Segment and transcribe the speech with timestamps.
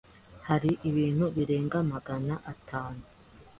[0.47, 3.03] hari ibintu birenga Magana atanu